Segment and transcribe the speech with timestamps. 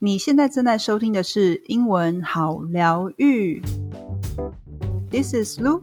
[0.00, 3.60] 你现在正在收听的是英文好疗愈。
[5.10, 5.82] This is Lu.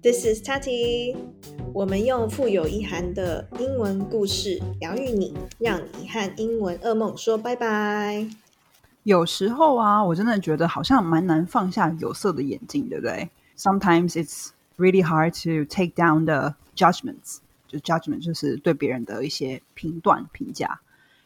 [0.00, 1.16] This is Tati。
[1.74, 8.28] 我们用富有意涵的英文故事疗愈你，让你和英文噩梦说拜拜。
[9.02, 17.38] 有时候啊，我真的觉得好像蛮难放下有色的眼镜，对不对？Sometimes it's really hard to take down the judgments.
[17.66, 20.80] 就 judgment 就是对别人的一些评断评价。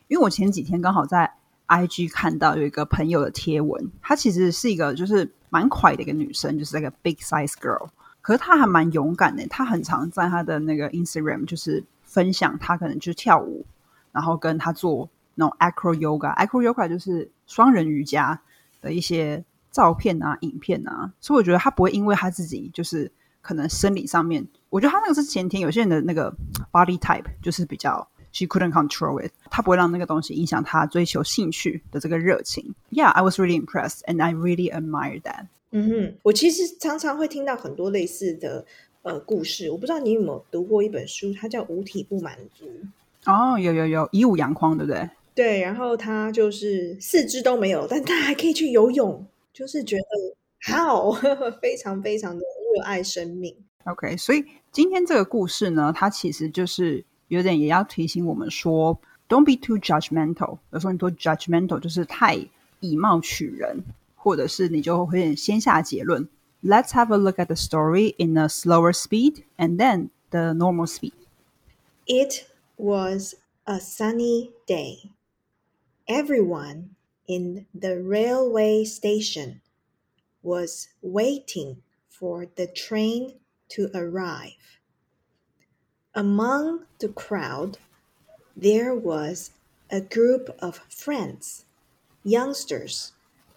[0.08, 1.34] 因为我前几天刚好在
[1.72, 7.88] IG 看到有一个朋友的贴文，她其实是一个就是蛮快的一个女生，就是那个 big size girl。
[8.20, 13.64] 可是她还蛮勇敢的，她很常在她的那个 Instagram 就是分享她可能就是跳舞，
[14.12, 18.38] 然后跟她做那种 acro yoga，acro yoga 就是双人瑜伽
[18.82, 21.12] 的一些照片啊、影片啊。
[21.20, 26.34] 所以我觉得她不会因为她自己就是可能生理上面，我觉得她那个是前天，有些人的那个
[26.70, 28.06] body type 就是比较。
[28.32, 32.74] She couldn't control it，她不会让那个东西影响她追求兴趣的这个热情。
[32.90, 35.48] Yeah, I was really impressed, and I really admire that.
[35.70, 38.64] 嗯哼，我其实常常会听到很多类似的
[39.02, 39.70] 呃故事。
[39.70, 42.66] 我不知道你有没有读过一本书，它叫《无体不满足》。
[43.30, 45.10] 哦，有有有，以武扬匡，对不对？
[45.34, 51.12] 对，然后他就是四肢都没有，但他还可以去游泳，就是觉得好，
[51.60, 52.40] 非常非常的
[52.74, 53.54] 热爱生命。
[53.84, 57.04] OK，所以今天这个故事呢，它其实就是。
[57.31, 60.59] 有点也要提醒我们说，Don't be too judgmental。
[60.71, 62.35] 有时候你多 judgmental 就是太
[62.79, 63.83] 以貌取人，
[64.15, 66.27] 或者是你就会先下结论。
[66.63, 71.13] Let's have a look at the story in a slower speed and then the normal speed.
[72.05, 72.45] It
[72.77, 75.11] was a sunny day.
[76.07, 76.95] Everyone
[77.27, 79.59] in the railway station
[80.41, 81.77] was waiting
[82.09, 83.33] for the train
[83.75, 84.55] to arrive.
[86.14, 87.78] Among the crowd,
[88.54, 89.52] there was
[89.90, 91.64] a group of friends,
[92.22, 93.12] youngsters,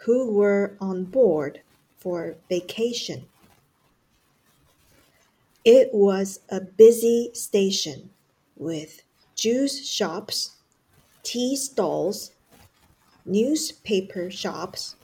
[0.06, 1.60] who were on board
[1.98, 3.26] for vacation.
[5.66, 8.12] It was a busy station
[8.56, 9.02] with
[9.36, 10.56] juice shops,
[11.24, 12.32] tea stalls,
[13.26, 14.96] newspaper shops,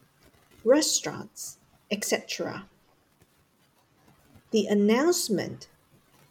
[0.63, 1.57] restaurants,
[1.89, 2.65] etc.
[4.51, 5.67] The announcement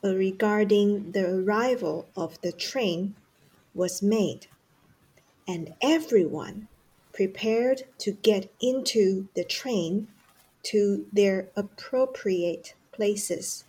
[0.02, 3.14] Uh, regarding the arrival of the train
[3.74, 4.46] was made,
[5.46, 6.68] and everyone
[7.12, 10.08] prepared to get into the train
[10.62, 13.64] to their appropriate places.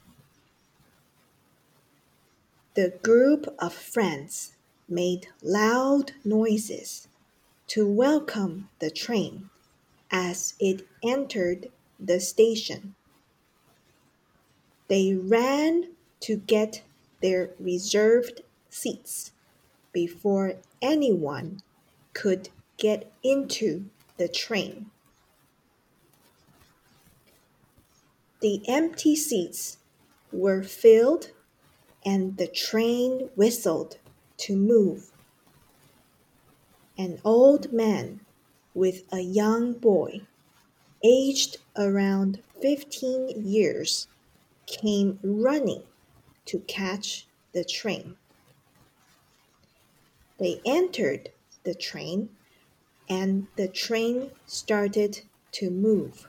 [2.75, 4.53] The group of friends
[4.87, 7.09] made loud noises
[7.67, 9.49] to welcome the train
[10.09, 11.67] as it entered
[11.99, 12.95] the station.
[14.87, 15.89] They ran
[16.21, 16.83] to get
[17.21, 19.31] their reserved seats
[19.91, 21.61] before anyone
[22.13, 23.85] could get into
[24.17, 24.89] the train.
[28.41, 29.77] The empty seats
[30.31, 31.31] were filled
[32.03, 33.97] and the train whistled
[34.37, 35.11] to move.
[36.97, 38.21] An old man
[38.73, 40.21] with a young boy,
[41.03, 44.07] aged around 15 years,
[44.65, 45.83] came running
[46.45, 48.15] to catch the train.
[50.39, 51.29] They entered
[51.63, 52.29] the train
[53.09, 55.21] and the train started
[55.53, 56.27] to move.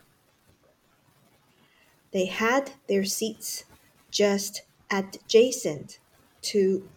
[2.12, 3.65] They had their seats
[4.11, 5.99] just adjacent
[6.43, 6.89] to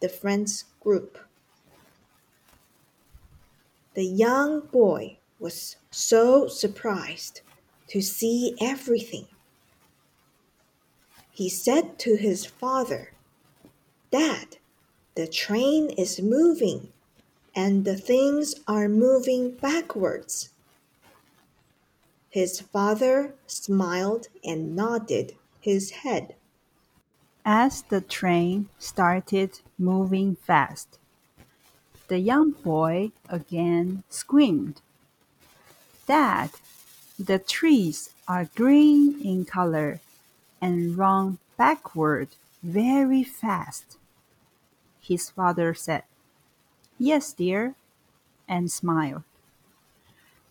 [0.00, 1.18] the friends group.
[3.94, 7.42] The young boy was so surprised
[7.88, 9.28] to see everything
[11.36, 13.12] he said to his father,
[14.10, 14.56] Dad,
[15.16, 16.90] the train is moving
[17.54, 20.48] and the things are moving backwards.
[22.30, 26.36] His father smiled and nodded his head.
[27.44, 30.98] As the train started moving fast,
[32.08, 34.80] the young boy again screamed,
[36.06, 36.50] Dad,
[37.18, 40.00] the trees are green in color
[40.60, 42.28] and run backward
[42.62, 43.98] very fast.
[45.00, 46.02] His father said,
[46.98, 47.74] Yes, dear,
[48.48, 49.22] and smiled.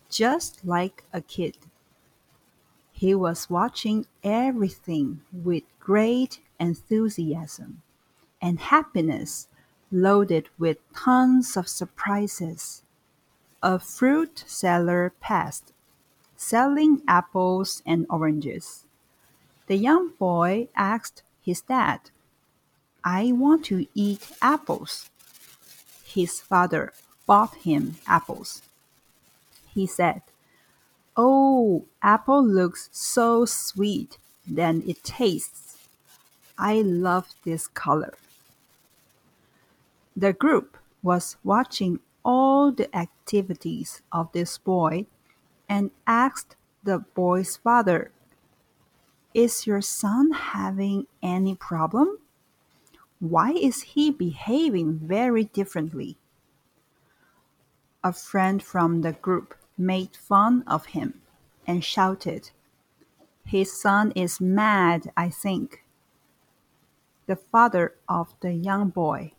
[0.08, 1.56] Just like a kid.
[2.92, 7.82] He was watching everything with great enthusiasm
[8.40, 9.48] and happiness,
[9.92, 12.82] loaded with tons of surprises.
[13.62, 15.74] A fruit seller passed,
[16.36, 18.85] selling apples and oranges.
[19.66, 22.10] The young boy asked his dad,
[23.04, 25.10] I want to eat apples.
[26.04, 26.92] His father
[27.26, 28.62] bought him apples.
[29.74, 30.22] he said,
[31.16, 35.76] Oh, apple looks so sweet, than it tastes.
[36.58, 38.14] I love this color.
[40.16, 45.06] The group was watching all the activities of this boy
[45.68, 48.12] and asked the boy's father,
[49.36, 52.20] Is your son having any problem?
[53.20, 56.16] Why is he behaving very differently?
[58.02, 61.20] A friend from the group made fun of him
[61.66, 62.48] and shouted,
[63.44, 65.84] His son is mad, I think.
[67.26, 69.32] The father of the young boy,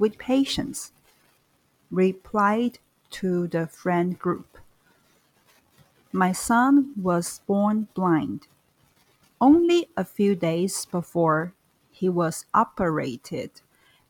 [0.00, 0.90] with patience,
[1.92, 2.80] replied
[3.10, 4.58] to the friend group,
[6.10, 8.48] My son was born blind.
[9.40, 11.52] Only a few days before
[11.90, 13.62] he was operated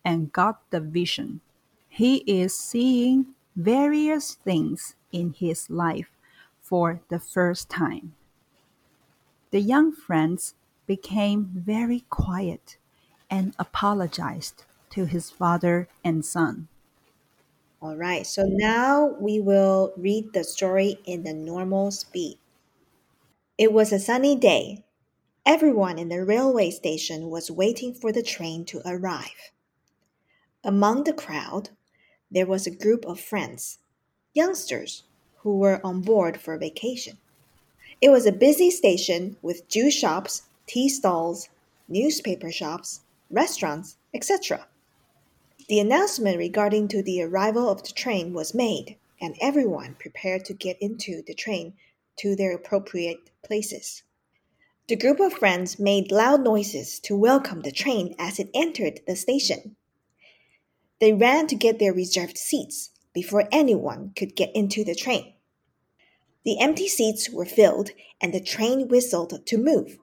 [0.05, 1.41] and got the vision.
[1.89, 6.11] He is seeing various things in his life
[6.61, 8.15] for the first time.
[9.51, 10.55] The young friends
[10.87, 12.79] became very quiet
[13.29, 16.69] and apologized to his father and son.
[17.83, 22.39] All right, so now we will read the story in the normal speed.
[23.59, 24.87] It was a sunny day.
[25.49, 29.51] Everyone in the railway station was waiting for the train to arrive.
[30.63, 31.71] Among the crowd,
[32.31, 33.79] there was a group of friends,
[34.35, 35.05] youngsters,
[35.37, 37.17] who were on board for vacation.
[38.03, 41.49] It was a busy station with juice shops, tea stalls,
[41.89, 43.01] newspaper shops,
[43.31, 44.67] restaurants, etc.
[45.67, 50.53] The announcement regarding to the arrival of the train was made, and everyone prepared to
[50.53, 51.73] get into the train
[52.17, 54.03] to their appropriate places.
[54.89, 59.17] The group of friends made loud noises to welcome the train as it entered the
[59.17, 59.77] station.
[60.99, 65.35] They ran to get their reserved seats before anyone could get into the train.
[66.43, 69.99] The empty seats were filled and the train whistled to move.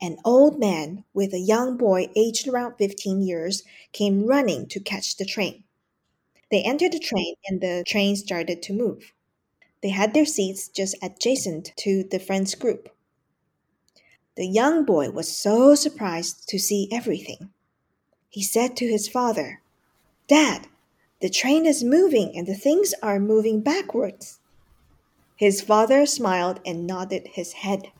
[0.00, 5.16] An old man with a young boy aged around 15 years came running to catch
[5.16, 5.64] the train.
[6.52, 9.12] They entered the train and the train started to move.
[9.82, 12.90] They had their seats just adjacent to the friends group.
[14.38, 17.50] The young boy was so surprised to see everything.
[18.28, 19.62] He said to his father,
[20.28, 20.68] Dad,
[21.20, 24.38] the train is moving and the things are moving backwards.
[25.34, 27.90] His father smiled and nodded his head.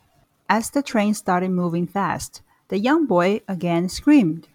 [0.49, 4.47] As the train started moving fast, the young boy again screamed,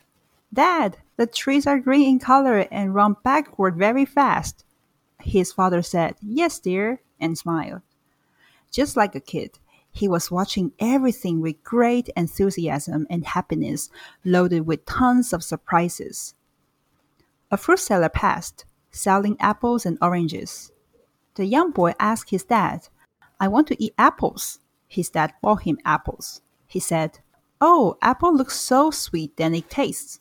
[0.53, 4.63] Dad, the trees are green in color and run backward very fast.
[5.19, 7.81] His father said, Yes, dear, and smiled.
[8.71, 9.59] Just like a kid,
[9.93, 13.89] he was watching everything with great enthusiasm and happiness,
[14.25, 16.33] loaded with tons of surprises.
[17.51, 20.71] A fruit seller passed, selling apples and oranges.
[21.35, 22.89] The young boy asked his dad,
[23.39, 24.59] I want to eat apples.
[24.87, 26.41] His dad bought him apples.
[26.65, 27.19] He said,
[27.61, 30.19] Oh, apple looks so sweet than it tastes.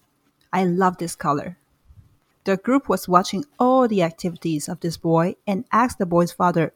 [0.53, 1.57] I love this color.
[2.45, 6.75] The group was watching all the activities of this boy and asked the boy's father,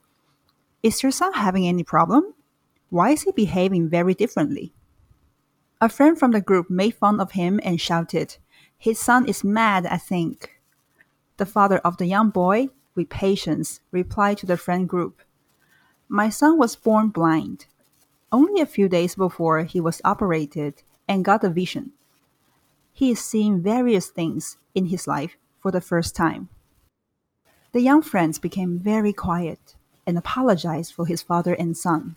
[0.82, 2.32] Is your son having any problem?
[2.88, 4.72] Why is he behaving very differently?
[5.80, 8.36] A friend from the group made fun of him and shouted,
[8.78, 10.60] His son is mad, I think.
[11.36, 15.20] The father of the young boy, with patience, replied to the friend group,
[16.08, 17.66] My son was born blind.
[18.32, 21.92] Only a few days before he was operated and got a vision.
[22.92, 26.48] He is seeing various things in his life for the first time.
[27.72, 29.75] The young friends became very quiet
[30.06, 32.16] and apologized for his father and son.